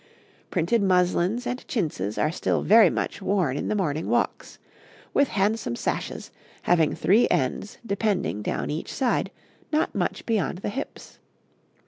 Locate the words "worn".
3.21-3.55